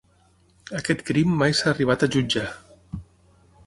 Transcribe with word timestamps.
Aquest 0.79 1.03
crim 1.11 1.37
mai 1.43 1.55
s'ha 1.61 1.69
arribat 1.75 2.07
a 2.09 2.13
jutjar. 2.17 2.51